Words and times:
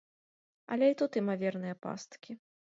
Але 0.75 0.85
і 0.93 0.97
тут 1.01 1.19
імаверныя 1.21 1.75
пасткі. 1.85 2.31